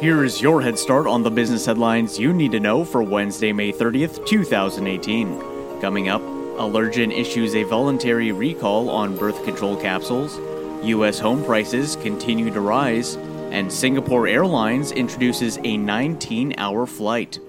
Here 0.00 0.22
is 0.22 0.40
your 0.40 0.62
head 0.62 0.78
start 0.78 1.08
on 1.08 1.24
the 1.24 1.30
business 1.30 1.66
headlines 1.66 2.20
you 2.20 2.32
need 2.32 2.52
to 2.52 2.60
know 2.60 2.84
for 2.84 3.02
Wednesday, 3.02 3.52
May 3.52 3.72
30th, 3.72 4.24
2018. 4.24 5.80
Coming 5.80 6.08
up, 6.08 6.22
Allergan 6.22 7.12
issues 7.12 7.56
a 7.56 7.64
voluntary 7.64 8.30
recall 8.30 8.90
on 8.90 9.16
birth 9.16 9.44
control 9.44 9.76
capsules, 9.76 10.38
U.S. 10.86 11.18
home 11.18 11.44
prices 11.44 11.96
continue 11.96 12.48
to 12.54 12.60
rise, 12.60 13.16
and 13.50 13.72
Singapore 13.72 14.28
Airlines 14.28 14.92
introduces 14.92 15.58
a 15.64 15.76
19 15.76 16.54
hour 16.58 16.86
flight. 16.86 17.40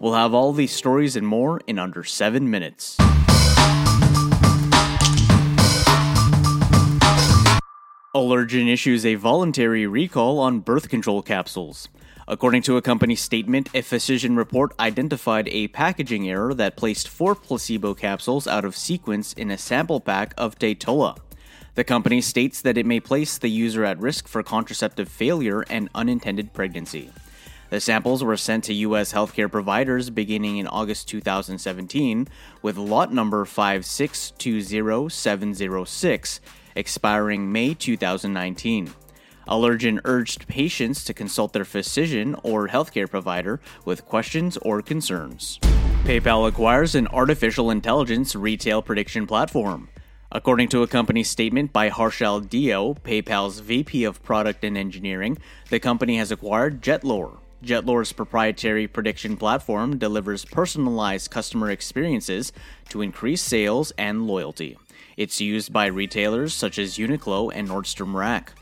We'll 0.00 0.14
have 0.14 0.32
all 0.32 0.54
these 0.54 0.72
stories 0.72 1.14
and 1.14 1.26
more 1.26 1.60
in 1.66 1.78
under 1.78 2.04
7 2.04 2.50
minutes. 2.50 2.96
Allergan 8.18 8.68
issues 8.68 9.06
a 9.06 9.14
voluntary 9.14 9.86
recall 9.86 10.40
on 10.40 10.58
birth 10.58 10.88
control 10.88 11.22
capsules. 11.22 11.88
According 12.26 12.62
to 12.62 12.76
a 12.76 12.82
company 12.82 13.14
statement, 13.14 13.68
a 13.72 13.80
physician 13.80 14.34
report 14.34 14.72
identified 14.80 15.46
a 15.48 15.68
packaging 15.68 16.28
error 16.28 16.52
that 16.54 16.76
placed 16.76 17.08
four 17.08 17.36
placebo 17.36 17.94
capsules 17.94 18.48
out 18.48 18.64
of 18.64 18.76
sequence 18.76 19.32
in 19.34 19.52
a 19.52 19.56
sample 19.56 20.00
pack 20.00 20.34
of 20.36 20.58
Taytulla. 20.58 21.18
The 21.76 21.84
company 21.84 22.20
states 22.20 22.60
that 22.62 22.76
it 22.76 22.86
may 22.86 22.98
place 22.98 23.38
the 23.38 23.50
user 23.50 23.84
at 23.84 24.00
risk 24.00 24.26
for 24.26 24.42
contraceptive 24.42 25.08
failure 25.08 25.60
and 25.70 25.88
unintended 25.94 26.52
pregnancy. 26.52 27.12
The 27.70 27.80
samples 27.80 28.24
were 28.24 28.36
sent 28.36 28.64
to 28.64 28.74
U.S. 28.74 29.12
healthcare 29.12 29.48
providers 29.48 30.10
beginning 30.10 30.56
in 30.56 30.66
August 30.66 31.08
2017, 31.08 32.26
with 32.62 32.78
lot 32.78 33.12
number 33.12 33.44
5620706 33.44 36.40
expiring 36.78 37.50
May 37.50 37.74
2019. 37.74 38.94
Allergan 39.48 40.00
urged 40.04 40.46
patients 40.46 41.02
to 41.04 41.12
consult 41.12 41.52
their 41.52 41.64
physician 41.64 42.36
or 42.44 42.68
healthcare 42.68 43.10
provider 43.10 43.60
with 43.84 44.06
questions 44.06 44.56
or 44.58 44.80
concerns. 44.80 45.58
PayPal 46.04 46.46
acquires 46.46 46.94
an 46.94 47.08
artificial 47.08 47.70
intelligence 47.70 48.36
retail 48.36 48.80
prediction 48.80 49.26
platform. 49.26 49.88
According 50.30 50.68
to 50.68 50.82
a 50.82 50.86
company 50.86 51.24
statement 51.24 51.72
by 51.72 51.90
Harshal 51.90 52.48
Dio, 52.48 52.94
PayPal's 52.94 53.58
VP 53.58 54.04
of 54.04 54.22
Product 54.22 54.62
and 54.62 54.78
Engineering, 54.78 55.38
the 55.70 55.80
company 55.80 56.18
has 56.18 56.30
acquired 56.30 56.80
Jetlore. 56.80 57.38
Jetlore's 57.62 58.12
proprietary 58.12 58.86
prediction 58.86 59.36
platform 59.36 59.98
delivers 59.98 60.44
personalized 60.44 61.30
customer 61.30 61.70
experiences 61.70 62.52
to 62.88 63.02
increase 63.02 63.42
sales 63.42 63.92
and 63.98 64.26
loyalty. 64.26 64.78
It's 65.16 65.40
used 65.40 65.72
by 65.72 65.86
retailers 65.86 66.54
such 66.54 66.78
as 66.78 66.98
Uniqlo 66.98 67.50
and 67.52 67.68
Nordstrom 67.68 68.14
Rack. 68.14 68.52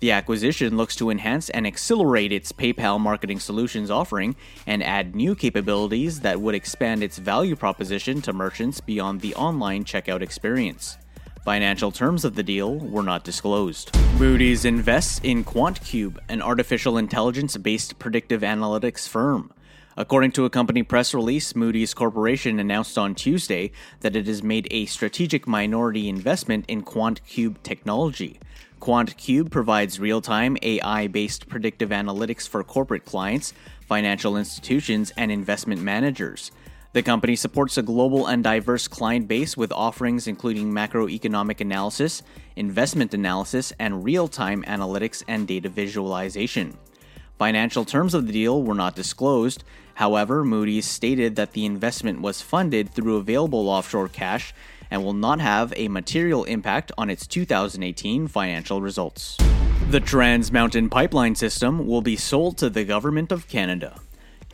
The 0.00 0.12
acquisition 0.12 0.76
looks 0.76 0.96
to 0.96 1.10
enhance 1.10 1.50
and 1.50 1.66
accelerate 1.66 2.32
its 2.32 2.52
PayPal 2.52 3.00
marketing 3.00 3.40
solutions 3.40 3.90
offering 3.90 4.36
and 4.66 4.82
add 4.82 5.14
new 5.14 5.34
capabilities 5.34 6.20
that 6.20 6.40
would 6.40 6.54
expand 6.54 7.02
its 7.02 7.18
value 7.18 7.56
proposition 7.56 8.22
to 8.22 8.32
merchants 8.32 8.80
beyond 8.80 9.20
the 9.20 9.34
online 9.34 9.84
checkout 9.84 10.22
experience. 10.22 10.96
Financial 11.48 11.90
terms 11.90 12.26
of 12.26 12.34
the 12.34 12.42
deal 12.42 12.76
were 12.76 13.02
not 13.02 13.24
disclosed. 13.24 13.96
Moody's 14.18 14.66
invests 14.66 15.18
in 15.22 15.44
QuantCube, 15.44 16.18
an 16.28 16.42
artificial 16.42 16.98
intelligence 16.98 17.56
based 17.56 17.98
predictive 17.98 18.42
analytics 18.42 19.08
firm. 19.08 19.50
According 19.96 20.32
to 20.32 20.44
a 20.44 20.50
company 20.50 20.82
press 20.82 21.14
release, 21.14 21.56
Moody's 21.56 21.94
Corporation 21.94 22.60
announced 22.60 22.98
on 22.98 23.14
Tuesday 23.14 23.72
that 24.00 24.14
it 24.14 24.26
has 24.26 24.42
made 24.42 24.68
a 24.70 24.84
strategic 24.84 25.46
minority 25.46 26.06
investment 26.06 26.66
in 26.68 26.82
QuantCube 26.82 27.62
technology. 27.62 28.38
QuantCube 28.78 29.50
provides 29.50 29.98
real 29.98 30.20
time 30.20 30.58
AI 30.60 31.06
based 31.06 31.48
predictive 31.48 31.88
analytics 31.88 32.46
for 32.46 32.62
corporate 32.62 33.06
clients, 33.06 33.54
financial 33.86 34.36
institutions, 34.36 35.14
and 35.16 35.32
investment 35.32 35.80
managers. 35.80 36.52
The 36.94 37.02
company 37.02 37.36
supports 37.36 37.76
a 37.76 37.82
global 37.82 38.26
and 38.26 38.42
diverse 38.42 38.88
client 38.88 39.28
base 39.28 39.58
with 39.58 39.72
offerings 39.72 40.26
including 40.26 40.72
macroeconomic 40.72 41.60
analysis, 41.60 42.22
investment 42.56 43.12
analysis, 43.12 43.74
and 43.78 44.02
real 44.02 44.26
time 44.26 44.64
analytics 44.64 45.22
and 45.28 45.46
data 45.46 45.68
visualization. 45.68 46.78
Financial 47.38 47.84
terms 47.84 48.14
of 48.14 48.26
the 48.26 48.32
deal 48.32 48.62
were 48.62 48.74
not 48.74 48.96
disclosed. 48.96 49.64
However, 49.94 50.44
Moody's 50.44 50.86
stated 50.86 51.36
that 51.36 51.52
the 51.52 51.66
investment 51.66 52.22
was 52.22 52.40
funded 52.40 52.90
through 52.90 53.16
available 53.16 53.68
offshore 53.68 54.08
cash 54.08 54.54
and 54.90 55.04
will 55.04 55.12
not 55.12 55.40
have 55.40 55.74
a 55.76 55.88
material 55.88 56.44
impact 56.44 56.90
on 56.96 57.10
its 57.10 57.26
2018 57.26 58.28
financial 58.28 58.80
results. 58.80 59.36
The 59.90 60.00
Trans 60.00 60.50
Mountain 60.50 60.88
Pipeline 60.88 61.34
System 61.34 61.86
will 61.86 62.02
be 62.02 62.16
sold 62.16 62.56
to 62.58 62.70
the 62.70 62.84
Government 62.84 63.30
of 63.30 63.46
Canada. 63.46 64.00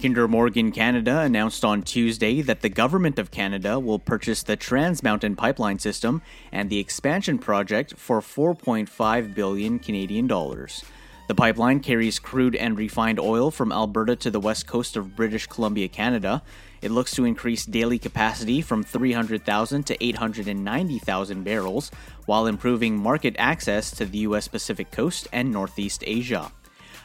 Kinder 0.05 0.29
Morgan 0.29 0.71
Canada 0.71 1.21
announced 1.21 1.65
on 1.65 1.81
Tuesday 1.81 2.43
that 2.43 2.61
the 2.61 2.69
Government 2.69 3.19
of 3.19 3.31
Canada 3.31 3.81
will 3.81 3.99
purchase 3.99 4.43
the 4.43 4.55
Trans 4.55 5.03
Mountain 5.03 5.35
Pipeline 5.35 5.79
System 5.79 6.21
and 6.53 6.69
the 6.69 6.79
expansion 6.79 7.39
project 7.39 7.97
for 7.97 8.21
4.5 8.21 9.35
billion 9.35 9.79
Canadian 9.79 10.27
dollars. 10.27 10.85
The 11.27 11.35
pipeline 11.35 11.81
carries 11.81 12.19
crude 12.19 12.55
and 12.55 12.77
refined 12.77 13.19
oil 13.19 13.51
from 13.51 13.73
Alberta 13.73 14.15
to 14.17 14.31
the 14.31 14.41
west 14.41 14.67
coast 14.67 14.95
of 14.95 15.17
British 15.17 15.47
Columbia, 15.47 15.89
Canada. 15.89 16.43
It 16.83 16.91
looks 16.91 17.13
to 17.13 17.25
increase 17.25 17.65
daily 17.65 17.99
capacity 17.99 18.61
from 18.61 18.83
300,000 18.83 19.85
to 19.85 20.05
890,000 20.05 21.45
barrels 21.45 21.91
while 22.27 22.47
improving 22.47 22.99
market 22.99 23.37
access 23.39 23.91
to 23.93 24.05
the 24.05 24.19
U.S. 24.19 24.49
Pacific 24.49 24.91
coast 24.91 25.29
and 25.33 25.51
Northeast 25.51 26.05
Asia. 26.07 26.53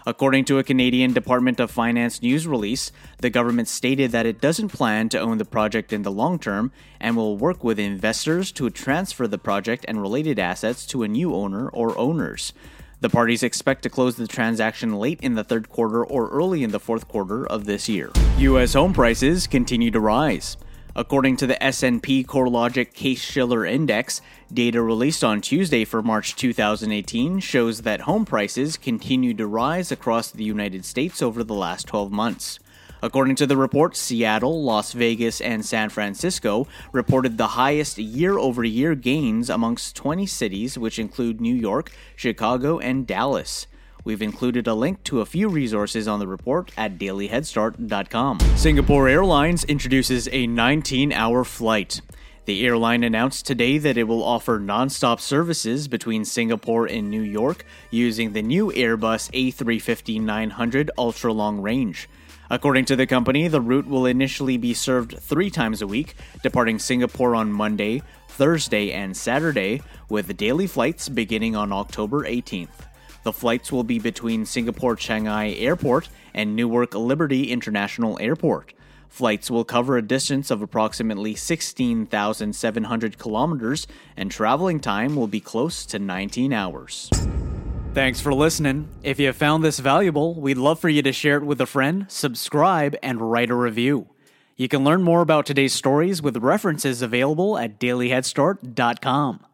According 0.09 0.45
to 0.45 0.57
a 0.57 0.63
Canadian 0.63 1.13
Department 1.13 1.59
of 1.59 1.69
Finance 1.69 2.23
news 2.23 2.47
release, 2.47 2.91
the 3.19 3.29
government 3.29 3.67
stated 3.67 4.11
that 4.11 4.25
it 4.25 4.41
doesn't 4.41 4.69
plan 4.69 5.07
to 5.09 5.19
own 5.19 5.37
the 5.37 5.45
project 5.45 5.93
in 5.93 6.01
the 6.01 6.11
long 6.11 6.39
term 6.39 6.71
and 6.99 7.15
will 7.15 7.37
work 7.37 7.63
with 7.63 7.77
investors 7.77 8.51
to 8.53 8.67
transfer 8.71 9.27
the 9.27 9.37
project 9.37 9.85
and 9.87 10.01
related 10.01 10.39
assets 10.39 10.87
to 10.87 11.03
a 11.03 11.07
new 11.07 11.35
owner 11.35 11.69
or 11.69 11.95
owners. 11.95 12.53
The 13.01 13.09
parties 13.11 13.43
expect 13.43 13.83
to 13.83 13.89
close 13.91 14.15
the 14.15 14.25
transaction 14.25 14.95
late 14.95 15.21
in 15.21 15.35
the 15.35 15.43
third 15.43 15.69
quarter 15.69 16.03
or 16.03 16.27
early 16.29 16.63
in 16.63 16.71
the 16.71 16.79
fourth 16.79 17.07
quarter 17.07 17.45
of 17.45 17.65
this 17.65 17.87
year. 17.87 18.11
US 18.39 18.73
home 18.73 18.93
prices 18.93 19.45
continue 19.45 19.91
to 19.91 19.99
rise. 19.99 20.57
According 20.99 21.37
to 21.37 21.47
the 21.47 21.63
S&P 21.63 22.25
CoreLogic 22.25 22.93
Case-Shiller 22.93 23.65
Index, 23.65 24.19
data 24.51 24.81
released 24.81 25.23
on 25.23 25.39
Tuesday 25.39 25.85
for 25.85 26.01
March 26.01 26.35
2018 26.35 27.39
shows 27.39 27.83
that 27.83 28.01
home 28.01 28.25
prices 28.25 28.75
continue 28.75 29.33
to 29.35 29.47
rise 29.47 29.93
across 29.93 30.29
the 30.29 30.43
United 30.43 30.83
States 30.83 31.21
over 31.21 31.41
the 31.41 31.53
last 31.53 31.87
12 31.87 32.11
months. 32.11 32.59
According 33.01 33.37
to 33.37 33.47
the 33.47 33.55
report, 33.55 33.95
Seattle, 33.95 34.61
Las 34.61 34.91
Vegas, 34.91 35.39
and 35.39 35.65
San 35.65 35.87
Francisco 35.87 36.67
reported 36.91 37.37
the 37.37 37.55
highest 37.55 37.97
year 37.97 38.37
over 38.37 38.65
year 38.65 38.93
gains 38.93 39.49
amongst 39.49 39.95
20 39.95 40.25
cities, 40.25 40.77
which 40.77 40.99
include 40.99 41.39
New 41.39 41.55
York, 41.55 41.93
Chicago, 42.17 42.77
and 42.77 43.07
Dallas. 43.07 43.67
We've 44.03 44.21
included 44.21 44.67
a 44.67 44.73
link 44.73 45.03
to 45.05 45.21
a 45.21 45.25
few 45.25 45.49
resources 45.49 46.07
on 46.07 46.19
the 46.19 46.27
report 46.27 46.71
at 46.77 46.97
dailyheadstart.com. 46.97 48.39
Singapore 48.55 49.07
Airlines 49.07 49.63
introduces 49.65 50.29
a 50.31 50.47
19 50.47 51.11
hour 51.11 51.43
flight. 51.43 52.01
The 52.45 52.65
airline 52.65 53.03
announced 53.03 53.45
today 53.45 53.77
that 53.77 53.97
it 53.97 54.05
will 54.05 54.23
offer 54.23 54.57
non-stop 54.59 55.19
services 55.19 55.87
between 55.87 56.25
Singapore 56.25 56.87
and 56.87 57.09
New 57.09 57.21
York 57.21 57.63
using 57.91 58.33
the 58.33 58.41
new 58.41 58.71
Airbus 58.71 59.29
A350-900 59.53 60.89
ultra 60.97 61.31
long 61.31 61.61
range. 61.61 62.09
According 62.49 62.85
to 62.85 62.95
the 62.95 63.05
company, 63.05 63.47
the 63.47 63.61
route 63.61 63.85
will 63.85 64.07
initially 64.07 64.57
be 64.57 64.73
served 64.73 65.19
three 65.19 65.51
times 65.51 65.83
a 65.83 65.87
week, 65.87 66.15
departing 66.41 66.79
Singapore 66.79 67.35
on 67.35 67.51
Monday, 67.51 68.01
Thursday, 68.29 68.91
and 68.91 69.15
Saturday, 69.15 69.83
with 70.09 70.35
daily 70.35 70.65
flights 70.65 71.07
beginning 71.07 71.55
on 71.55 71.71
October 71.71 72.23
18th. 72.23 72.88
The 73.23 73.33
flights 73.33 73.71
will 73.71 73.83
be 73.83 73.99
between 73.99 74.45
Singapore 74.45 74.95
Changi 74.95 75.61
Airport 75.61 76.09
and 76.33 76.55
Newark 76.55 76.93
Liberty 76.95 77.51
International 77.51 78.17
Airport. 78.21 78.73
Flights 79.09 79.49
will 79.49 79.65
cover 79.65 79.97
a 79.97 80.01
distance 80.01 80.51
of 80.51 80.61
approximately 80.61 81.35
16,700 81.35 83.17
kilometers, 83.17 83.87
and 84.15 84.31
traveling 84.31 84.79
time 84.79 85.15
will 85.15 85.27
be 85.27 85.39
close 85.39 85.85
to 85.87 85.99
19 85.99 86.53
hours. 86.53 87.09
Thanks 87.93 88.21
for 88.21 88.33
listening. 88.33 88.87
If 89.01 89.19
you 89.19 89.33
found 89.33 89.63
this 89.63 89.79
valuable, 89.79 90.35
we'd 90.35 90.57
love 90.57 90.79
for 90.79 90.89
you 90.89 91.01
to 91.01 91.11
share 91.11 91.37
it 91.37 91.43
with 91.43 91.59
a 91.59 91.65
friend, 91.65 92.05
subscribe, 92.07 92.95
and 93.01 93.31
write 93.31 93.49
a 93.49 93.55
review. 93.55 94.07
You 94.55 94.67
can 94.67 94.83
learn 94.83 95.01
more 95.01 95.21
about 95.21 95.47
today's 95.47 95.73
stories 95.73 96.21
with 96.21 96.37
references 96.37 97.01
available 97.01 97.57
at 97.57 97.79
dailyheadstart.com. 97.79 99.45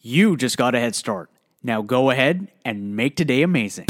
You 0.00 0.36
just 0.36 0.56
got 0.56 0.74
a 0.74 0.80
head 0.80 0.96
start. 0.96 1.30
Now 1.62 1.82
go 1.82 2.10
ahead 2.10 2.48
and 2.64 2.94
make 2.94 3.16
today 3.16 3.42
amazing. 3.42 3.86